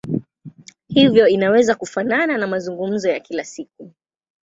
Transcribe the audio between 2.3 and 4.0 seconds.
na mazungumzo ya kila siku.